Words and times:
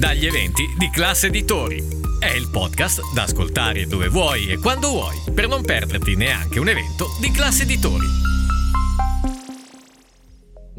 dagli 0.00 0.24
eventi 0.24 0.64
di 0.78 0.88
Classe 0.88 1.26
Editori. 1.26 1.86
È 2.18 2.28
il 2.28 2.48
podcast 2.50 3.02
da 3.12 3.24
ascoltare 3.24 3.86
dove 3.86 4.08
vuoi 4.08 4.48
e 4.48 4.58
quando 4.58 4.88
vuoi, 4.88 5.14
per 5.34 5.46
non 5.46 5.62
perderti 5.62 6.16
neanche 6.16 6.58
un 6.58 6.70
evento 6.70 7.08
di 7.20 7.30
Classe 7.30 7.64
Editori. 7.64 8.39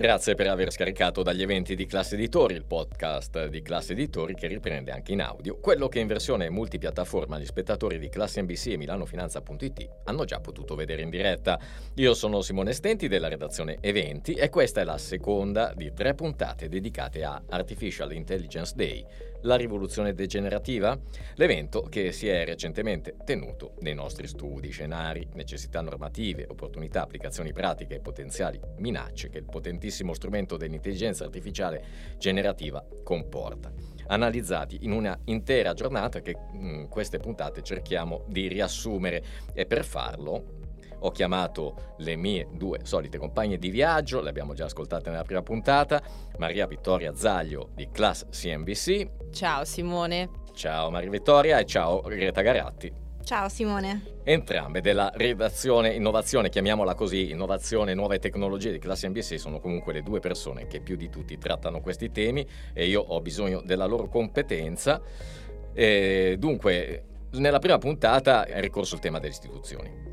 Grazie 0.02 0.34
per 0.34 0.48
aver 0.48 0.72
scaricato 0.72 1.22
dagli 1.22 1.44
eventi 1.44 1.76
di 1.76 1.86
Classe 1.86 2.16
Editori, 2.16 2.56
il 2.56 2.66
podcast 2.66 3.46
di 3.50 3.62
Classe 3.62 3.92
Editori 3.92 4.34
che 4.34 4.48
riprende 4.48 4.90
anche 4.90 5.12
in 5.12 5.22
audio 5.22 5.60
quello 5.60 5.88
che 5.90 6.00
in 6.00 6.08
versione 6.08 6.50
multipiattaforma 6.50 7.38
gli 7.38 7.46
spettatori 7.46 8.00
di 8.00 8.10
Classe 8.10 8.42
NBC 8.42 8.70
e 8.70 8.78
milanofinanza.it 8.78 9.90
hanno 10.06 10.26
già 10.26 10.40
potuto 10.40 10.74
vedere 10.74 11.04
in 11.04 11.12
diretta. 11.12 11.60
Io 11.98 12.16
sono 12.16 12.42
Simone 12.42 12.74
Stenti 12.74 13.08
della 13.08 13.28
redazione 13.28 13.78
Eventi 13.80 14.34
e 14.34 14.50
questa 14.50 14.82
è 14.82 14.86
la 14.86 14.98
seconda 14.98 15.72
di 15.76 15.94
tre 15.94 16.16
puntate 16.16 16.68
dedicate 16.68 17.24
a 17.24 17.40
Artificial 17.48 18.12
Intelligence 18.12 18.74
Day, 18.76 19.06
la 19.42 19.56
rivoluzione 19.56 20.14
degenerativa? 20.14 21.00
L'evento 21.36 21.82
che 21.84 22.12
si 22.12 22.28
è 22.28 22.46
recentemente 22.46 23.16
tenuto 23.24 23.76
nei 23.80 23.94
nostri 23.94 24.28
studi, 24.28 24.70
scenari, 24.70 25.28
necessità 25.34 25.82
normative, 25.82 26.46
opportunità, 26.50 27.02
applicazioni 27.04 27.52
pratiche 27.54 27.96
e 27.96 28.00
potenziali 28.00 28.60
minacce 28.78 29.30
che 29.30 29.38
il 29.38 29.46
potentissimo 29.46 30.14
strumento 30.14 30.58
dell'intelligenza 30.58 31.24
artificiale 31.24 31.84
generativa 32.18 32.86
comporta 33.04 33.72
analizzati 34.08 34.80
in 34.82 34.92
una 34.92 35.18
intera 35.26 35.74
giornata 35.74 36.22
che 36.22 36.36
in 36.54 36.82
mm, 36.82 36.86
queste 36.86 37.18
puntate 37.18 37.62
cerchiamo 37.62 38.26
di 38.28 38.48
riassumere 38.48 39.24
e 39.54 39.66
per 39.66 39.86
farlo 39.86 40.60
ho 41.04 41.12
chiamato 41.12 41.96
le 41.98 42.16
mie 42.16 42.48
due 42.52 42.80
solite 42.84 43.18
compagne 43.18 43.58
di 43.58 43.70
viaggio, 43.70 44.22
le 44.22 44.30
abbiamo 44.30 44.54
già 44.54 44.66
ascoltate 44.66 45.10
nella 45.10 45.24
prima 45.24 45.42
puntata, 45.42 46.02
Maria 46.38 46.68
Vittoria 46.68 47.16
Zaglio 47.16 47.70
di 47.74 47.90
Class 47.92 48.28
CNBC. 48.30 49.32
Ciao 49.32 49.64
Simone. 49.64 50.30
Ciao 50.54 50.90
Maria 50.90 51.10
Vittoria 51.10 51.60
e 51.60 51.66
ciao 51.66 52.02
Greta 52.02 52.42
Garatti. 52.42 52.92
Ciao 53.24 53.50
Simone. 53.50 54.20
Entrambe 54.24 54.82
della 54.82 55.12
redazione 55.14 55.94
innovazione, 55.94 56.50
chiamiamola 56.50 56.96
così, 56.96 57.32
innovazione 57.32 57.94
nuove 57.94 58.20
tecnologie 58.20 58.72
di 58.72 58.80
classe 58.80 59.08
NBC 59.08 59.40
sono 59.40 59.60
comunque 59.60 59.94
le 59.94 60.02
due 60.02 60.20
persone 60.20 60.68
che 60.68 60.82
più 60.82 60.96
di 60.96 61.10
tutti 61.10 61.38
trattano 61.38 61.82
questi 61.82 62.12
temi 62.12 62.46
e 62.74 62.88
io 62.88 63.02
ho 63.02 63.22
bisogno 63.22 63.62
della 63.64 63.86
loro 63.86 64.08
competenza. 64.08 65.02
E 65.74 66.36
dunque, 66.38 67.06
nella 67.32 67.60
prima 67.60 67.78
puntata 67.78 68.46
è 68.46 68.60
ricorso 68.60 68.96
il 68.96 69.02
tema 69.02 69.20
delle 69.20 69.32
istituzioni 69.32 70.11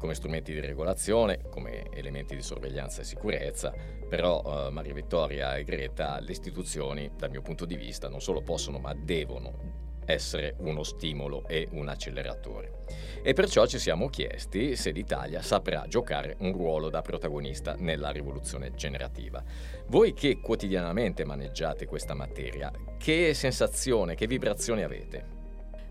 come 0.00 0.14
strumenti 0.14 0.54
di 0.54 0.60
regolazione, 0.60 1.42
come 1.50 1.90
elementi 1.92 2.34
di 2.34 2.40
sorveglianza 2.40 3.02
e 3.02 3.04
sicurezza, 3.04 3.74
però 4.08 4.42
eh, 4.66 4.70
Maria 4.70 4.94
Vittoria 4.94 5.56
e 5.56 5.62
Greta, 5.62 6.18
le 6.20 6.32
istituzioni 6.32 7.10
dal 7.14 7.30
mio 7.30 7.42
punto 7.42 7.66
di 7.66 7.76
vista 7.76 8.08
non 8.08 8.22
solo 8.22 8.40
possono 8.40 8.78
ma 8.78 8.94
devono 8.94 9.98
essere 10.06 10.54
uno 10.60 10.82
stimolo 10.82 11.46
e 11.46 11.68
un 11.72 11.88
acceleratore. 11.88 12.84
E 13.22 13.34
perciò 13.34 13.66
ci 13.66 13.78
siamo 13.78 14.08
chiesti 14.08 14.74
se 14.74 14.90
l'Italia 14.90 15.42
saprà 15.42 15.84
giocare 15.86 16.36
un 16.40 16.52
ruolo 16.52 16.88
da 16.88 17.02
protagonista 17.02 17.74
nella 17.78 18.10
rivoluzione 18.10 18.72
generativa. 18.74 19.44
Voi 19.88 20.14
che 20.14 20.40
quotidianamente 20.40 21.26
maneggiate 21.26 21.84
questa 21.84 22.14
materia, 22.14 22.72
che 22.98 23.34
sensazione, 23.34 24.14
che 24.14 24.26
vibrazioni 24.26 24.82
avete? 24.82 25.39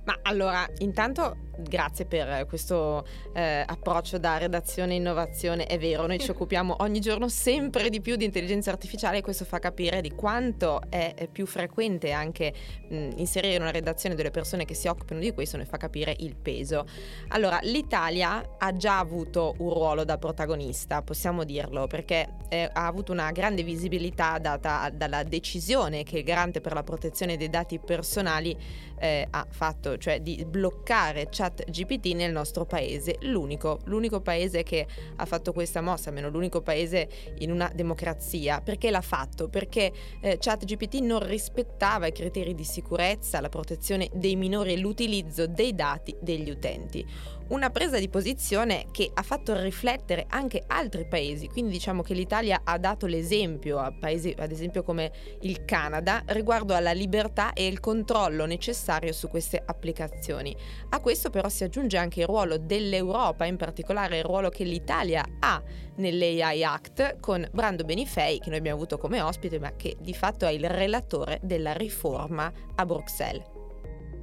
Ma 0.09 0.17
allora, 0.23 0.67
intanto 0.79 1.49
grazie 1.59 2.05
per 2.05 2.45
questo 2.47 3.05
eh, 3.33 3.63
approccio 3.65 4.17
da 4.17 4.37
redazione 4.37 4.93
e 4.93 4.95
innovazione. 4.95 5.65
È 5.65 5.77
vero, 5.77 6.07
noi 6.07 6.19
ci 6.19 6.29
occupiamo 6.31 6.77
ogni 6.79 6.99
giorno 6.99 7.27
sempre 7.27 7.89
di 7.89 8.01
più 8.01 8.15
di 8.15 8.25
intelligenza 8.25 8.71
artificiale 8.71 9.17
e 9.17 9.21
questo 9.21 9.45
fa 9.45 9.59
capire 9.59 10.01
di 10.01 10.11
quanto 10.11 10.81
è 10.89 11.27
più 11.31 11.45
frequente 11.45 12.11
anche 12.11 12.53
mh, 12.89 13.09
inserire 13.17 13.55
in 13.55 13.61
una 13.61 13.71
redazione 13.71 14.15
delle 14.15 14.31
persone 14.31 14.65
che 14.65 14.73
si 14.73 14.87
occupano 14.87 15.19
di 15.19 15.31
questo 15.33 15.57
ne 15.57 15.65
fa 15.65 15.77
capire 15.77 16.15
il 16.19 16.35
peso. 16.35 16.85
Allora, 17.29 17.59
l'Italia 17.63 18.55
ha 18.57 18.75
già 18.75 18.97
avuto 18.97 19.55
un 19.59 19.73
ruolo 19.73 20.03
da 20.03 20.17
protagonista, 20.17 21.01
possiamo 21.01 21.43
dirlo, 21.43 21.87
perché 21.87 22.35
eh, 22.49 22.69
ha 22.71 22.87
avuto 22.87 23.11
una 23.11 23.31
grande 23.31 23.63
visibilità 23.63 24.39
data 24.39 24.89
dalla 24.91 25.23
decisione 25.23 26.03
che 26.03 26.19
il 26.19 26.23
garante 26.23 26.61
per 26.61 26.73
la 26.73 26.83
protezione 26.83 27.37
dei 27.37 27.49
dati 27.49 27.79
personali 27.79 28.57
eh, 28.99 29.27
ha 29.29 29.45
fatto, 29.49 29.97
cioè 29.99 30.21
di 30.21 30.45
bloccare 30.45 31.27
chat 31.29 31.49
chat 31.49 31.69
GPT 31.69 32.13
nel 32.13 32.31
nostro 32.31 32.65
paese, 32.65 33.17
l'unico, 33.21 33.79
l'unico 33.85 34.21
paese 34.21 34.63
che 34.63 34.85
ha 35.15 35.25
fatto 35.25 35.51
questa 35.51 35.81
mossa, 35.81 36.09
almeno 36.09 36.29
l'unico 36.29 36.61
paese 36.61 37.09
in 37.39 37.51
una 37.51 37.71
democrazia. 37.73 38.61
Perché 38.61 38.89
l'ha 38.91 39.01
fatto? 39.01 39.49
Perché 39.49 39.91
eh, 40.21 40.37
chat 40.39 40.65
GPT 40.65 40.95
non 40.95 41.25
rispettava 41.25 42.07
i 42.07 42.11
criteri 42.11 42.53
di 42.53 42.63
sicurezza, 42.63 43.41
la 43.41 43.49
protezione 43.49 44.09
dei 44.13 44.35
minori 44.35 44.73
e 44.73 44.77
l'utilizzo 44.77 45.47
dei 45.47 45.73
dati 45.73 46.15
degli 46.21 46.49
utenti 46.49 47.05
una 47.49 47.69
presa 47.69 47.97
di 47.97 48.09
posizione 48.09 48.85
che 48.91 49.09
ha 49.13 49.21
fatto 49.21 49.59
riflettere 49.59 50.25
anche 50.29 50.63
altri 50.67 51.05
paesi, 51.07 51.47
quindi 51.47 51.71
diciamo 51.71 52.01
che 52.01 52.13
l'Italia 52.13 52.61
ha 52.63 52.77
dato 52.77 53.05
l'esempio 53.05 53.79
a 53.79 53.91
paesi 53.91 54.35
ad 54.37 54.51
esempio 54.51 54.83
come 54.83 55.11
il 55.41 55.65
Canada 55.65 56.23
riguardo 56.27 56.75
alla 56.75 56.91
libertà 56.91 57.53
e 57.53 57.67
il 57.67 57.79
controllo 57.79 58.45
necessario 58.45 59.11
su 59.13 59.27
queste 59.27 59.61
applicazioni. 59.63 60.55
A 60.89 60.99
questo 60.99 61.29
però 61.29 61.49
si 61.49 61.63
aggiunge 61.63 61.97
anche 61.97 62.21
il 62.21 62.27
ruolo 62.27 62.57
dell'Europa, 62.57 63.45
in 63.45 63.57
particolare 63.57 64.17
il 64.17 64.23
ruolo 64.23 64.49
che 64.49 64.63
l'Italia 64.63 65.25
ha 65.39 65.61
nell'AI 65.95 66.63
Act 66.63 67.19
con 67.19 67.47
Brando 67.51 67.83
Benifei 67.83 68.39
che 68.39 68.49
noi 68.49 68.59
abbiamo 68.59 68.77
avuto 68.77 68.97
come 68.97 69.21
ospite 69.21 69.59
ma 69.59 69.75
che 69.75 69.97
di 69.99 70.13
fatto 70.13 70.45
è 70.45 70.51
il 70.51 70.69
relatore 70.69 71.39
della 71.41 71.73
riforma 71.73 72.51
a 72.75 72.85
Bruxelles. 72.85 73.58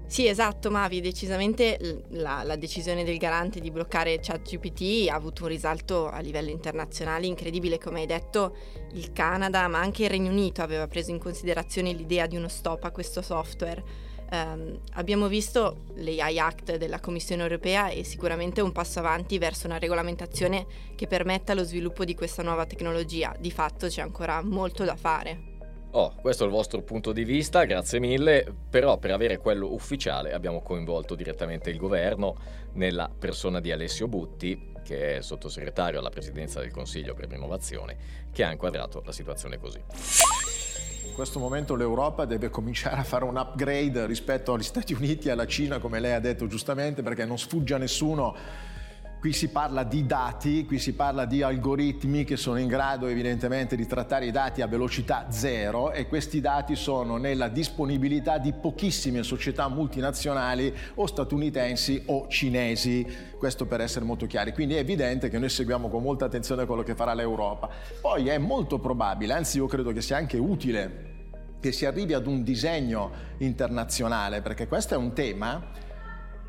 Sì, 0.08 0.28
esatto, 0.28 0.70
Mavi, 0.70 1.00
decisamente 1.00 2.04
la, 2.10 2.44
la, 2.44 2.54
decisione 2.54 3.02
del 3.02 3.18
garante 3.18 3.58
di 3.58 3.72
bloccare 3.72 4.20
ChatGPT 4.20 5.08
ha 5.10 5.16
avuto 5.16 5.42
un 5.42 5.48
risalto 5.48 6.08
a 6.08 6.20
livello 6.20 6.50
internazionale 6.50 7.26
incredibile, 7.26 7.78
come 7.78 8.00
hai 8.00 8.06
detto, 8.06 8.56
il 8.92 9.12
Canada, 9.12 9.66
ma 9.66 9.80
anche 9.80 10.04
il 10.04 10.10
Regno 10.10 10.30
Unito 10.30 10.62
aveva 10.62 10.86
preso 10.86 11.10
in 11.10 11.18
considerazione 11.18 11.92
l'idea 11.92 12.26
di 12.26 12.36
uno 12.36 12.46
stop 12.46 12.84
a 12.84 12.92
questo 12.92 13.20
software. 13.20 13.82
Um, 14.30 14.78
abbiamo 14.94 15.26
visto 15.26 15.84
l'AI 15.96 16.38
Act 16.38 16.76
della 16.76 17.00
Commissione 17.00 17.42
europea 17.42 17.88
e 17.88 18.04
sicuramente 18.04 18.60
un 18.60 18.72
passo 18.72 19.00
avanti 19.00 19.38
verso 19.38 19.66
una 19.66 19.78
regolamentazione 19.78 20.66
che 20.94 21.08
permetta 21.08 21.52
lo 21.52 21.64
sviluppo 21.64 22.04
di 22.04 22.14
questa 22.14 22.42
nuova 22.42 22.64
tecnologia. 22.64 23.34
Di 23.38 23.50
fatto 23.50 23.88
c'è 23.88 24.02
ancora 24.02 24.40
molto 24.40 24.84
da 24.84 24.94
fare. 24.94 25.55
Oh, 25.98 26.12
questo 26.20 26.42
è 26.42 26.46
il 26.46 26.52
vostro 26.52 26.82
punto 26.82 27.10
di 27.10 27.24
vista, 27.24 27.64
grazie 27.64 27.98
mille, 28.00 28.46
però 28.68 28.98
per 28.98 29.12
avere 29.12 29.38
quello 29.38 29.72
ufficiale 29.72 30.34
abbiamo 30.34 30.60
coinvolto 30.60 31.14
direttamente 31.14 31.70
il 31.70 31.78
governo 31.78 32.36
nella 32.74 33.08
persona 33.08 33.60
di 33.60 33.72
Alessio 33.72 34.06
Butti, 34.06 34.74
che 34.84 35.16
è 35.16 35.22
sottosegretario 35.22 35.98
alla 35.98 36.10
presidenza 36.10 36.60
del 36.60 36.70
Consiglio 36.70 37.14
per 37.14 37.30
l'innovazione, 37.30 37.96
che 38.30 38.44
ha 38.44 38.52
inquadrato 38.52 39.02
la 39.06 39.12
situazione 39.12 39.56
così. 39.56 39.82
In 41.06 41.14
questo 41.14 41.38
momento 41.38 41.74
l'Europa 41.74 42.26
deve 42.26 42.50
cominciare 42.50 42.96
a 42.96 43.02
fare 43.02 43.24
un 43.24 43.36
upgrade 43.38 44.04
rispetto 44.04 44.52
agli 44.52 44.64
Stati 44.64 44.92
Uniti 44.92 45.28
e 45.28 45.30
alla 45.30 45.46
Cina, 45.46 45.78
come 45.78 45.98
lei 45.98 46.12
ha 46.12 46.20
detto 46.20 46.46
giustamente, 46.46 47.02
perché 47.02 47.24
non 47.24 47.38
sfugge 47.38 47.72
a 47.72 47.78
nessuno 47.78 48.36
Qui 49.18 49.32
si 49.32 49.48
parla 49.48 49.82
di 49.82 50.06
dati, 50.06 50.66
qui 50.66 50.78
si 50.78 50.92
parla 50.92 51.24
di 51.24 51.42
algoritmi 51.42 52.24
che 52.24 52.36
sono 52.36 52.58
in 52.58 52.68
grado 52.68 53.06
evidentemente 53.06 53.74
di 53.74 53.86
trattare 53.86 54.26
i 54.26 54.30
dati 54.30 54.60
a 54.60 54.66
velocità 54.66 55.26
zero 55.30 55.90
e 55.90 56.06
questi 56.06 56.40
dati 56.40 56.76
sono 56.76 57.16
nella 57.16 57.48
disponibilità 57.48 58.38
di 58.38 58.52
pochissime 58.52 59.22
società 59.22 59.68
multinazionali 59.68 60.72
o 60.96 61.06
statunitensi 61.06 62.02
o 62.06 62.28
cinesi, 62.28 63.06
questo 63.38 63.64
per 63.64 63.80
essere 63.80 64.04
molto 64.04 64.26
chiari. 64.26 64.52
Quindi 64.52 64.74
è 64.74 64.78
evidente 64.78 65.30
che 65.30 65.38
noi 65.38 65.48
seguiamo 65.48 65.88
con 65.88 66.02
molta 66.02 66.26
attenzione 66.26 66.66
quello 66.66 66.82
che 66.82 66.94
farà 66.94 67.14
l'Europa. 67.14 67.70
Poi 68.00 68.28
è 68.28 68.38
molto 68.38 68.78
probabile, 68.78 69.32
anzi 69.32 69.56
io 69.56 69.66
credo 69.66 69.92
che 69.92 70.02
sia 70.02 70.18
anche 70.18 70.36
utile 70.36 71.14
che 71.58 71.72
si 71.72 71.86
arrivi 71.86 72.12
ad 72.12 72.26
un 72.26 72.44
disegno 72.44 73.10
internazionale, 73.38 74.42
perché 74.42 74.68
questo 74.68 74.94
è 74.94 74.96
un 74.96 75.14
tema 75.14 75.84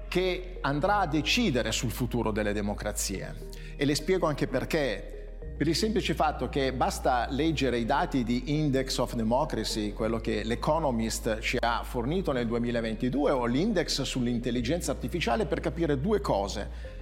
che 0.07 0.57
andrà 0.61 0.99
a 0.99 1.07
decidere 1.07 1.71
sul 1.71 1.91
futuro 1.91 2.31
delle 2.31 2.53
democrazie. 2.53 3.35
E 3.75 3.85
le 3.85 3.95
spiego 3.95 4.27
anche 4.27 4.47
perché. 4.47 5.13
Per 5.57 5.67
il 5.67 5.75
semplice 5.75 6.13
fatto 6.13 6.49
che 6.49 6.71
basta 6.71 7.25
leggere 7.31 7.79
i 7.79 7.85
dati 7.85 8.23
di 8.23 8.55
Index 8.57 8.97
of 8.99 9.15
Democracy, 9.15 9.91
quello 9.91 10.19
che 10.19 10.43
l'Economist 10.43 11.39
ci 11.39 11.57
ha 11.59 11.81
fornito 11.83 12.31
nel 12.31 12.45
2022, 12.45 13.31
o 13.31 13.45
l'index 13.45 14.03
sull'intelligenza 14.03 14.91
artificiale 14.91 15.47
per 15.47 15.59
capire 15.59 15.99
due 15.99 16.21
cose. 16.21 16.96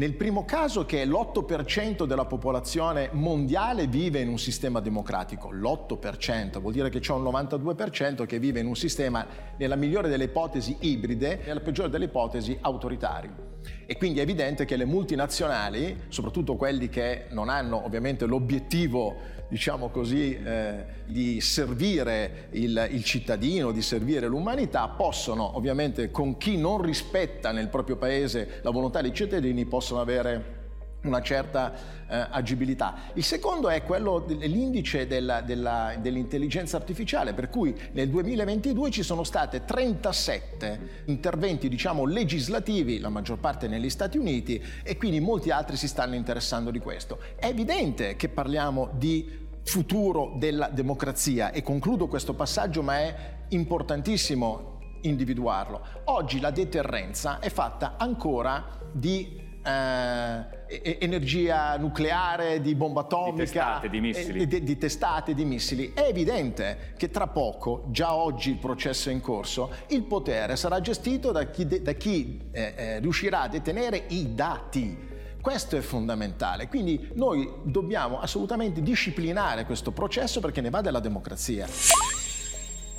Nel 0.00 0.14
primo 0.14 0.46
caso 0.46 0.86
che 0.86 1.04
l'8% 1.04 2.06
della 2.06 2.24
popolazione 2.24 3.10
mondiale 3.12 3.86
vive 3.86 4.20
in 4.20 4.28
un 4.28 4.38
sistema 4.38 4.80
democratico, 4.80 5.50
l'8% 5.50 6.58
vuol 6.58 6.72
dire 6.72 6.88
che 6.88 7.00
c'è 7.00 7.12
un 7.12 7.22
92% 7.24 8.24
che 8.24 8.38
vive 8.38 8.60
in 8.60 8.66
un 8.66 8.76
sistema, 8.76 9.26
nella 9.58 9.76
migliore 9.76 10.08
delle 10.08 10.24
ipotesi, 10.24 10.74
ibride, 10.80 11.42
nella 11.44 11.60
peggiore 11.60 11.90
delle 11.90 12.06
ipotesi, 12.06 12.56
autoritario. 12.62 13.48
E 13.84 13.96
quindi 13.98 14.20
è 14.20 14.22
evidente 14.22 14.64
che 14.64 14.76
le 14.76 14.84
multinazionali, 14.84 16.04
soprattutto 16.08 16.56
quelli 16.56 16.88
che 16.88 17.26
non 17.30 17.48
hanno 17.48 17.84
ovviamente 17.84 18.24
l'obiettivo, 18.24 19.16
diciamo 19.48 19.88
così, 19.88 20.36
eh, 20.36 20.84
di 21.06 21.40
servire 21.40 22.46
il, 22.52 22.88
il 22.92 23.02
cittadino, 23.02 23.72
di 23.72 23.82
servire 23.82 24.28
l'umanità, 24.28 24.86
possono 24.88 25.56
ovviamente 25.56 26.12
con 26.12 26.36
chi 26.36 26.56
non 26.56 26.80
rispetta 26.80 27.50
nel 27.50 27.68
proprio 27.68 27.96
paese 27.96 28.60
la 28.62 28.70
volontà 28.70 29.00
dei 29.00 29.12
cittadini, 29.12 29.66
possono 29.66 29.89
avere 29.98 30.58
una 31.02 31.22
certa 31.22 31.72
eh, 32.08 32.26
agibilità. 32.30 32.94
Il 33.14 33.24
secondo 33.24 33.68
è 33.70 33.82
quello 33.84 34.18
dell'indice 34.18 35.06
della, 35.06 35.40
della, 35.40 35.94
dell'intelligenza 35.98 36.76
artificiale, 36.76 37.32
per 37.32 37.48
cui 37.48 37.74
nel 37.92 38.10
2022 38.10 38.90
ci 38.90 39.02
sono 39.02 39.24
state 39.24 39.64
37 39.64 41.04
interventi, 41.06 41.68
diciamo, 41.68 42.04
legislativi, 42.04 42.98
la 42.98 43.08
maggior 43.08 43.38
parte 43.38 43.68
negli 43.68 43.88
Stati 43.88 44.18
Uniti, 44.18 44.62
e 44.82 44.96
quindi 44.96 45.20
molti 45.20 45.50
altri 45.50 45.76
si 45.76 45.88
stanno 45.88 46.14
interessando 46.14 46.70
di 46.70 46.78
questo. 46.78 47.18
È 47.36 47.46
evidente 47.46 48.16
che 48.16 48.28
parliamo 48.28 48.90
di 48.92 49.48
futuro 49.62 50.34
della 50.36 50.68
democrazia 50.68 51.50
e 51.50 51.62
concludo 51.62 52.08
questo 52.08 52.34
passaggio, 52.34 52.82
ma 52.82 52.98
è 52.98 53.38
importantissimo 53.48 54.78
individuarlo. 55.02 55.80
Oggi 56.04 56.40
la 56.40 56.50
deterrenza 56.50 57.38
è 57.38 57.48
fatta 57.48 57.94
ancora 57.96 58.78
di 58.92 59.48
eh, 59.62 60.96
energia 61.00 61.76
nucleare, 61.76 62.60
di 62.60 62.74
bomba 62.74 63.00
atomica, 63.00 63.32
di 63.32 63.38
testate, 63.40 63.88
di 63.88 64.00
missili. 64.00 64.40
Eh, 64.40 64.46
di, 64.46 64.62
di 64.62 64.78
testate, 64.78 65.34
di 65.34 65.44
missili. 65.44 65.92
È 65.94 66.02
evidente 66.02 66.92
che 66.96 67.10
tra 67.10 67.26
poco, 67.26 67.84
già 67.88 68.14
oggi 68.14 68.50
il 68.50 68.58
processo 68.58 69.10
è 69.10 69.12
in 69.12 69.20
corso, 69.20 69.70
il 69.88 70.02
potere 70.04 70.56
sarà 70.56 70.80
gestito 70.80 71.32
da 71.32 71.46
chi, 71.50 71.82
da 71.82 71.92
chi 71.92 72.40
eh, 72.52 72.74
eh, 72.76 72.98
riuscirà 73.00 73.42
a 73.42 73.48
detenere 73.48 74.04
i 74.08 74.34
dati. 74.34 75.08
Questo 75.40 75.76
è 75.76 75.80
fondamentale, 75.80 76.68
quindi 76.68 77.08
noi 77.14 77.50
dobbiamo 77.62 78.20
assolutamente 78.20 78.82
disciplinare 78.82 79.64
questo 79.64 79.90
processo 79.90 80.38
perché 80.40 80.60
ne 80.60 80.68
va 80.68 80.82
della 80.82 81.00
democrazia. 81.00 81.66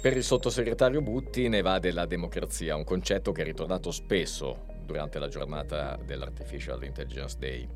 Per 0.01 0.17
il 0.17 0.23
sottosegretario 0.23 1.01
Butti 1.01 1.47
ne 1.47 1.61
va 1.61 1.77
della 1.77 2.07
democrazia, 2.07 2.75
un 2.75 2.83
concetto 2.83 3.31
che 3.31 3.43
è 3.43 3.45
ritornato 3.45 3.91
spesso 3.91 4.70
durante 4.91 5.19
la 5.19 5.27
giornata 5.27 5.97
dell'Artificial 6.03 6.83
Intelligence 6.83 7.37
Day. 7.39 7.67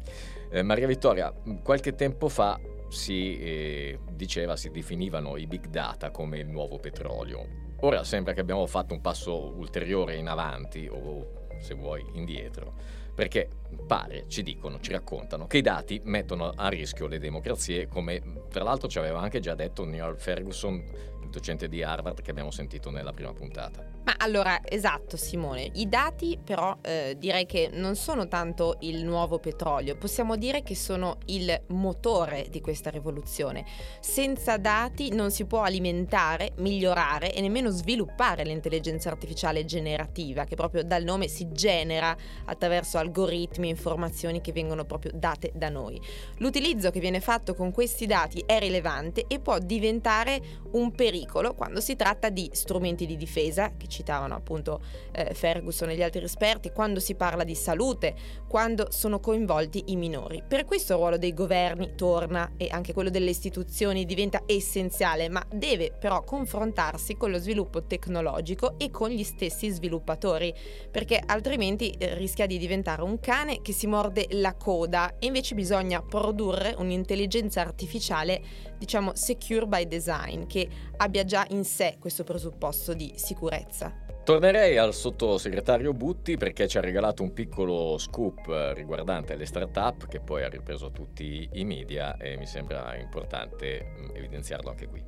Eh, 0.52 0.62
Maria 0.62 0.88
Vittoria, 0.88 1.34
qualche 1.64 1.96
tempo 1.96 2.28
fa 2.30 2.60
si 2.90 3.40
eh, 3.40 4.00
diceva, 4.12 4.56
si 4.56 4.70
definivano 4.70 5.38
i 5.38 5.48
big 5.48 5.68
data 5.68 6.12
come 6.12 6.40
il 6.40 6.48
nuovo 6.48 6.78
petrolio. 6.78 7.64
Ora 7.82 8.04
sembra 8.04 8.34
che 8.34 8.42
abbiamo 8.42 8.66
fatto 8.66 8.94
un 8.94 9.02
passo 9.02 9.54
ulteriore 9.56 10.16
in 10.16 10.28
avanti 10.28 10.88
o 10.90 11.44
se 11.60 11.74
vuoi 11.74 12.06
indietro, 12.14 12.74
perché 13.14 13.50
pare, 13.88 14.26
ci 14.28 14.44
dicono, 14.44 14.80
ci 14.80 14.92
raccontano 14.92 15.48
che 15.48 15.58
i 15.58 15.62
dati 15.62 16.02
mettono 16.04 16.52
a 16.56 16.68
rischio 16.68 17.08
le 17.08 17.18
democrazie, 17.18 17.88
come 17.88 18.22
tra 18.50 18.64
l'altro 18.64 18.88
ci 18.88 19.00
aveva 19.00 19.20
anche 19.20 19.40
già 19.40 19.56
detto 19.56 19.86
Neil 19.86 20.16
Ferguson 20.18 20.84
docente 21.30 21.68
di 21.68 21.84
Harvard 21.84 22.22
che 22.22 22.32
abbiamo 22.32 22.52
sentito 22.52 22.90
nella 22.92 23.12
prima 23.12 23.34
puntata. 23.34 23.95
Ma 24.06 24.14
allora, 24.20 24.60
esatto 24.64 25.18
Simone, 25.18 25.68
i 25.74 25.90
dati 25.90 26.38
però 26.42 26.78
eh, 26.82 27.16
direi 27.18 27.48
che 27.48 27.72
non 27.74 27.96
sono 27.96 28.28
tanto 28.28 28.78
il 28.82 29.04
nuovo 29.04 29.40
petrolio, 29.40 29.98
possiamo 29.98 30.36
dire 30.36 30.62
che 30.62 30.76
sono 30.76 31.18
il 31.26 31.64
motore 31.70 32.46
di 32.52 32.62
questa 32.62 32.92
rivoluzione. 32.92 33.66
Senza 34.00 34.58
dati 34.58 35.10
non 35.10 35.32
si 35.32 35.46
può 35.46 35.62
alimentare, 35.62 36.52
migliorare 36.58 37.34
e 37.34 37.42
nemmeno 37.42 37.72
sviluppare 37.72 38.44
l'intelligenza 38.44 39.10
artificiale 39.10 39.66
generativa, 39.66 40.44
che 40.44 40.56
proprio 40.56 40.84
dal 40.84 41.04
nome 41.04 41.28
si 41.28 41.52
genera 41.52 42.16
attraverso 42.46 43.00
algoritmi 43.00 43.68
e 43.68 43.72
informazioni 43.72 44.40
che 44.40 44.52
vengono 44.52 44.86
proprio 44.86 45.14
date 45.16 45.52
da 45.56 45.70
noi. 45.70 46.00
L'utilizzo 46.38 46.92
che 46.92 47.00
viene 47.00 47.22
fatto 47.22 47.56
con 47.56 47.72
questi 47.72 48.06
dati 48.06 48.44
è 48.46 48.60
rilevante 48.60 49.26
e 49.28 49.40
può 49.40 49.58
diventare 49.58 50.40
un 50.74 50.92
pericolo 50.92 51.56
quando 51.56 51.82
si 51.82 51.96
tratta 51.96 52.30
di 52.30 52.48
strumenti 52.54 53.08
di 53.08 53.18
difesa, 53.18 53.72
che 53.76 53.94
citavano 53.96 54.36
appunto 54.36 54.82
eh, 55.12 55.34
Ferguson 55.34 55.90
e 55.90 55.96
gli 55.96 56.04
altri 56.04 56.24
esperti, 56.24 56.72
quando 56.72 57.00
si 57.00 57.16
parla 57.16 57.44
di 57.44 57.56
salute, 57.56 58.14
quando 58.48 58.88
sono 58.90 59.20
coinvolti 59.20 59.86
i 59.88 59.96
minori. 59.96 60.44
Per 60.46 60.66
questo 60.66 60.94
il 60.94 61.00
ruolo 61.00 61.18
dei 61.18 61.34
governi 61.34 61.94
torna 61.96 62.54
e 62.58 62.68
anche 62.70 62.94
quello 62.94 63.10
delle 63.10 63.30
istituzioni 63.30 64.06
diventa 64.06 64.44
essenziale, 64.46 65.30
ma 65.30 65.44
deve 65.52 65.92
però 65.98 66.24
confrontarsi 66.24 67.16
con 67.16 67.32
lo 67.32 67.38
sviluppo 67.38 67.84
tecnologico 67.84 68.78
e 68.78 68.92
con 68.92 69.10
gli 69.10 69.24
stessi 69.24 69.70
sviluppatori, 69.70 70.54
perché 70.92 71.22
altrimenti 71.26 71.90
eh, 71.92 72.16
rischia 72.16 72.46
di 72.46 72.58
diventare 72.58 73.02
un 73.02 73.20
cane 73.20 73.62
che 73.62 73.72
si 73.72 73.88
morde 73.88 74.28
la 74.32 74.56
coda 74.56 75.16
e 75.20 75.28
invece 75.28 75.56
bisogna 75.56 76.02
produrre 76.02 76.76
un'intelligenza 76.78 77.62
artificiale, 77.62 78.42
diciamo, 78.86 79.16
secure 79.16 79.66
by 79.66 79.88
design, 79.88 80.46
che 80.46 80.68
abbia 80.98 81.26
già 81.26 81.46
in 81.50 81.66
sé 81.66 81.98
questo 82.00 82.24
presupposto 82.24 82.94
di 82.94 83.14
sicurezza. 83.16 83.92
Tornerei 84.24 84.78
al 84.78 84.94
sottosegretario 84.94 85.94
Butti 85.94 86.38
perché 86.38 86.68
ci 86.68 86.78
ha 86.78 86.82
regalato 86.82 87.22
un 87.22 87.34
piccolo 87.34 87.98
scoop 88.00 88.72
riguardante 88.74 89.36
le 89.36 89.46
start-up 89.46 90.08
che 90.08 90.20
poi 90.20 90.44
ha 90.44 90.50
ripreso 90.50 90.90
tutti 90.90 91.48
i 91.54 91.64
media 91.64 92.18
e 92.18 92.36
mi 92.38 92.48
sembra 92.48 92.96
importante 92.98 93.86
mm, 93.86 94.16
evidenziarlo 94.16 94.70
anche 94.70 94.88
qui. 94.88 95.04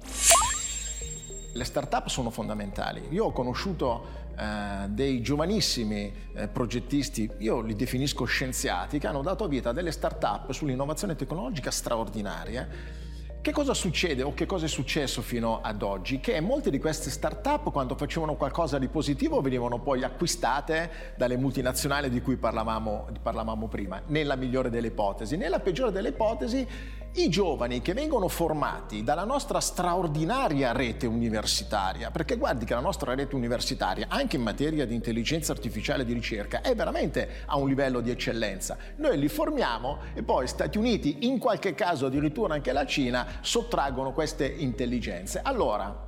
Le 1.53 1.63
start-up 1.63 2.07
sono 2.07 2.29
fondamentali. 2.29 3.07
Io 3.09 3.25
ho 3.25 3.31
conosciuto 3.31 4.25
eh, 4.37 4.87
dei 4.89 5.21
giovanissimi 5.21 6.13
eh, 6.35 6.47
progettisti, 6.47 7.27
io 7.39 7.61
li 7.61 7.75
definisco 7.75 8.25
scienziati, 8.25 8.99
che 8.99 9.07
hanno 9.07 9.23
dato 9.23 9.47
vita 9.47 9.69
a 9.69 9.73
delle 9.73 9.91
start-up 9.91 10.51
sull'innovazione 10.51 11.15
tecnologica 11.15 11.71
straordinarie 11.71 13.05
che 13.41 13.51
cosa 13.51 13.73
succede 13.73 14.23
o 14.23 14.33
che 14.33 14.45
cosa 14.45 14.65
è 14.65 14.67
successo 14.67 15.21
fino 15.21 15.61
ad 15.61 15.81
oggi? 15.81 16.19
Che 16.19 16.39
molte 16.41 16.69
di 16.69 16.79
queste 16.79 17.09
start-up 17.09 17.71
quando 17.71 17.95
facevano 17.95 18.35
qualcosa 18.35 18.77
di 18.77 18.87
positivo 18.87 19.39
venivano 19.41 19.79
poi 19.79 20.03
acquistate 20.03 21.13
dalle 21.15 21.37
multinazionali 21.37 22.09
di 22.09 22.21
cui 22.21 22.35
parlavamo, 22.35 23.07
parlavamo 23.21 23.67
prima, 23.67 24.01
nella 24.07 24.35
migliore 24.35 24.69
delle 24.69 24.87
ipotesi. 24.87 25.37
Nella 25.37 25.59
peggiore 25.59 25.91
delle 25.91 26.09
ipotesi 26.09 26.67
i 27.13 27.29
giovani 27.29 27.81
che 27.81 27.93
vengono 27.93 28.27
formati 28.27 29.03
dalla 29.03 29.23
nostra 29.23 29.59
straordinaria 29.59 30.71
rete 30.71 31.07
universitaria, 31.07 32.11
perché 32.11 32.37
guardi 32.37 32.65
che 32.65 32.73
la 32.73 32.79
nostra 32.79 33.15
rete 33.15 33.35
universitaria, 33.35 34.07
anche 34.09 34.35
in 34.35 34.43
materia 34.43 34.85
di 34.85 34.93
intelligenza 34.93 35.51
artificiale 35.51 36.05
di 36.05 36.13
ricerca, 36.13 36.61
è 36.61 36.75
veramente 36.75 37.43
a 37.45 37.57
un 37.57 37.67
livello 37.67 38.01
di 38.01 38.11
eccellenza. 38.11 38.77
Noi 38.97 39.17
li 39.17 39.27
formiamo 39.27 39.99
e 40.13 40.23
poi 40.23 40.47
Stati 40.47 40.77
Uniti, 40.77 41.27
in 41.27 41.39
qualche 41.39 41.73
caso 41.73 42.05
addirittura 42.05 42.53
anche 42.53 42.71
la 42.71 42.85
Cina, 42.85 43.39
sottraggono 43.41 44.13
queste 44.13 44.45
intelligenze. 44.45 45.41
Allora, 45.41 46.05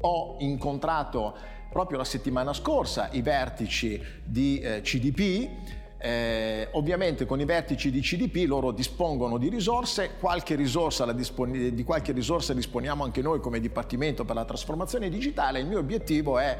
ho 0.00 0.36
incontrato 0.40 1.34
proprio 1.70 1.98
la 1.98 2.04
settimana 2.04 2.52
scorsa 2.52 3.08
i 3.12 3.22
vertici 3.22 4.00
di 4.22 4.60
eh, 4.60 4.80
CDP 4.82 5.82
eh, 6.04 6.68
ovviamente 6.72 7.24
con 7.24 7.40
i 7.40 7.46
vertici 7.46 7.90
di 7.90 8.02
CDP 8.02 8.46
loro 8.46 8.72
dispongono 8.72 9.38
di 9.38 9.48
risorse, 9.48 10.16
qualche 10.20 10.54
risorsa 10.54 11.10
dispon- 11.12 11.74
di 11.74 11.82
qualche 11.82 12.12
risorsa 12.12 12.52
disponiamo 12.52 13.04
anche 13.04 13.22
noi 13.22 13.40
come 13.40 13.58
Dipartimento 13.58 14.26
per 14.26 14.34
la 14.34 14.44
trasformazione 14.44 15.08
digitale. 15.08 15.60
Il 15.60 15.66
mio 15.66 15.78
obiettivo 15.78 16.38
è 16.38 16.58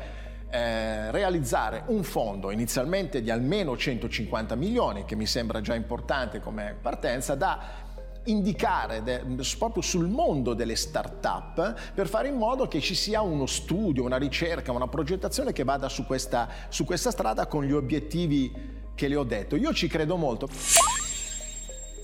eh, 0.48 1.10
realizzare 1.10 1.82
un 1.88 2.02
fondo 2.04 2.50
inizialmente 2.52 3.20
di 3.20 3.30
almeno 3.30 3.76
150 3.76 4.54
milioni, 4.54 5.04
che 5.04 5.14
mi 5.14 5.26
sembra 5.26 5.60
già 5.60 5.74
importante 5.74 6.40
come 6.40 6.74
partenza, 6.80 7.34
da 7.34 7.82
indicare 8.24 9.02
de, 9.02 9.22
proprio 9.58 9.82
sul 9.82 10.08
mondo 10.08 10.54
delle 10.54 10.74
start-up 10.74 11.92
per 11.92 12.08
fare 12.08 12.28
in 12.28 12.36
modo 12.36 12.66
che 12.66 12.80
ci 12.80 12.94
sia 12.94 13.20
uno 13.20 13.44
studio, 13.44 14.04
una 14.04 14.16
ricerca, 14.16 14.72
una 14.72 14.88
progettazione 14.88 15.52
che 15.52 15.64
vada 15.64 15.90
su 15.90 16.06
questa, 16.06 16.48
su 16.70 16.86
questa 16.86 17.10
strada 17.10 17.46
con 17.46 17.62
gli 17.64 17.72
obiettivi 17.72 18.80
che 18.94 19.08
le 19.08 19.16
ho 19.16 19.24
detto. 19.24 19.56
Io 19.56 19.72
ci 19.72 19.88
credo 19.88 20.16
molto. 20.16 20.48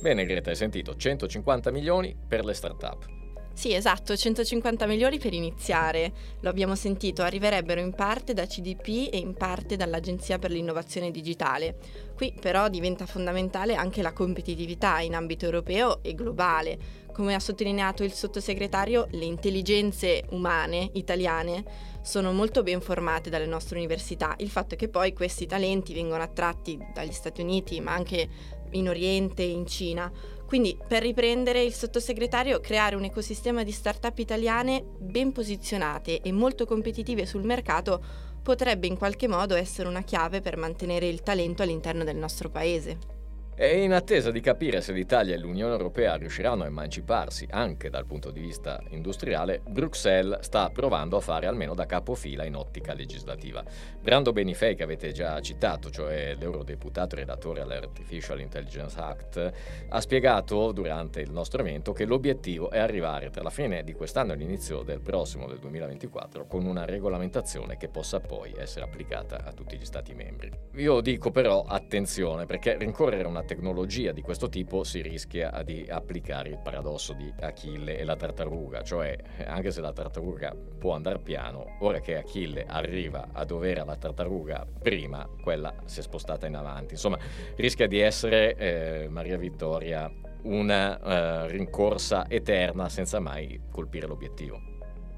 Bene 0.01 0.25
Greta, 0.25 0.51
hai 0.51 0.57
sentito 0.57 0.97
150 0.97 1.71
milioni 1.71 2.17
per 2.27 2.45
le 2.45 2.55
start-up. 2.55 3.20
Sì, 3.53 3.75
esatto, 3.75 4.17
150 4.17 4.87
milioni 4.87 5.19
per 5.19 5.35
iniziare. 5.35 6.13
Lo 6.41 6.49
abbiamo 6.49 6.75
sentito, 6.75 7.23
arriverebbero 7.23 7.81
in 7.81 7.93
parte 7.93 8.33
da 8.33 8.47
CDP 8.47 9.13
e 9.13 9.19
in 9.19 9.35
parte 9.35 9.77
dall'Agenzia 9.77 10.39
per 10.39 10.51
l'innovazione 10.51 11.11
digitale. 11.11 11.77
Qui 12.15 12.35
però 12.41 12.69
diventa 12.69 13.05
fondamentale 13.05 13.75
anche 13.75 14.01
la 14.01 14.15
competitività 14.15 15.01
in 15.01 15.15
ambito 15.15 15.45
europeo 15.45 16.03
e 16.03 16.15
globale. 16.15 16.79
Come 17.13 17.35
ha 17.35 17.41
sottolineato 17.41 18.03
il 18.03 18.13
sottosegretario, 18.13 19.09
le 19.11 19.25
intelligenze 19.25 20.25
umane 20.31 20.89
italiane 20.95 21.65
sono 22.03 22.33
molto 22.33 22.63
ben 22.63 22.81
formate 22.81 23.29
dalle 23.29 23.47
nostre 23.47 23.77
università. 23.77 24.35
Il 24.39 24.49
fatto 24.49 24.75
è 24.75 24.79
che 24.79 24.89
poi 24.89 25.13
questi 25.13 25.45
talenti 25.45 25.93
vengono 25.93 26.23
attratti 26.23 26.79
dagli 26.95 27.13
Stati 27.13 27.43
Uniti, 27.43 27.81
ma 27.81 27.93
anche 27.93 28.29
in 28.71 28.89
Oriente, 28.89 29.43
in 29.43 29.67
Cina. 29.67 30.11
Quindi 30.51 30.77
per 30.85 31.03
riprendere 31.03 31.63
il 31.63 31.73
sottosegretario, 31.73 32.59
creare 32.59 32.97
un 32.97 33.05
ecosistema 33.05 33.63
di 33.63 33.71
start-up 33.71 34.19
italiane 34.19 34.85
ben 34.99 35.31
posizionate 35.31 36.21
e 36.23 36.33
molto 36.33 36.67
competitive 36.67 37.25
sul 37.25 37.45
mercato 37.45 38.03
potrebbe 38.43 38.89
in 38.89 38.99
qualche 38.99 39.29
modo 39.29 39.55
essere 39.55 39.87
una 39.87 40.03
chiave 40.03 40.41
per 40.41 40.57
mantenere 40.57 41.07
il 41.07 41.23
talento 41.23 41.63
all'interno 41.63 42.03
del 42.03 42.17
nostro 42.17 42.51
paese. 42.51 43.20
E 43.63 43.83
in 43.83 43.93
attesa 43.93 44.31
di 44.31 44.41
capire 44.41 44.81
se 44.81 44.91
l'Italia 44.95 45.35
e 45.35 45.39
l'Unione 45.39 45.73
Europea 45.73 46.15
riusciranno 46.15 46.63
a 46.63 46.67
emanciparsi 46.67 47.47
anche 47.51 47.91
dal 47.91 48.07
punto 48.07 48.31
di 48.31 48.41
vista 48.41 48.83
industriale, 48.89 49.61
Bruxelles 49.69 50.41
sta 50.41 50.71
provando 50.71 51.19
a 51.19 51.21
fare 51.21 51.47
almeno 51.47 51.75
da 51.75 51.85
capofila 51.85 52.47
in 52.47 52.55
ottica 52.55 52.95
legislativa. 52.95 53.63
Brando 54.01 54.33
Benifei, 54.33 54.75
che 54.75 54.83
avete 54.83 55.13
già 55.13 55.39
citato, 55.43 55.91
cioè 55.91 56.35
l'eurodeputato 56.39 57.17
redattore 57.17 57.61
all'Artificial 57.61 58.41
Intelligence 58.41 58.99
Act, 58.99 59.53
ha 59.91 60.01
spiegato 60.01 60.73
durante 60.73 61.21
il 61.21 61.31
nostro 61.31 61.61
evento 61.61 61.93
che 61.93 62.07
l'obiettivo 62.07 62.71
è 62.71 62.79
arrivare 62.79 63.29
tra 63.29 63.43
la 63.43 63.51
fine 63.51 63.85
di 63.85 63.93
quest'anno 63.93 64.33
e 64.33 64.37
l'inizio 64.37 64.81
del 64.81 65.01
prossimo, 65.01 65.47
del 65.47 65.59
2024, 65.59 66.47
con 66.47 66.65
una 66.65 66.87
regolamentazione 66.87 67.77
che 67.77 67.89
possa 67.89 68.21
poi 68.21 68.55
essere 68.57 68.87
applicata 68.87 69.45
a 69.45 69.53
tutti 69.53 69.77
gli 69.77 69.85
Stati 69.85 70.15
membri. 70.15 70.51
Io 70.77 71.03
dico 71.03 71.31
però 71.31 71.63
attenzione 71.69 72.47
perché 72.47 72.79
rincorrere 72.79 73.29
una 73.29 73.49
tecnologia 73.51 74.13
di 74.13 74.23
questo 74.23 74.49
tipo 74.49 74.85
si 74.85 75.03
rischia 75.03 75.51
di 75.65 75.85
applicare 75.89 76.51
il 76.51 76.61
paradosso 76.63 77.15
di 77.15 77.33
Achille 77.41 77.99
e 77.99 78.05
la 78.05 78.15
tartaruga, 78.15 78.83
cioè 78.83 79.17
anche 79.45 79.73
se 79.73 79.81
la 79.81 79.93
tartaruga 79.93 80.55
può 80.79 80.95
andare 80.95 81.19
piano, 81.19 81.77
ora 81.81 81.99
che 81.99 82.17
Achille 82.17 82.65
arriva 82.65 83.31
a 83.33 83.45
dovere 83.45 83.81
alla 83.81 83.97
tartaruga 83.97 84.65
prima, 84.81 85.29
quella 85.43 85.75
si 85.85 85.99
è 85.99 86.03
spostata 86.03 86.47
in 86.47 86.55
avanti. 86.55 86.95
Insomma, 86.95 87.19
rischia 87.57 87.89
di 87.89 87.99
essere 87.99 88.55
eh, 88.55 89.09
Maria 89.09 89.37
Vittoria 89.37 90.09
una 90.43 91.01
eh, 91.01 91.49
rincorsa 91.49 92.29
eterna 92.29 92.89
senza 92.89 93.19
mai 93.19 93.63
colpire 93.69 94.07
l'obiettivo. 94.07 94.70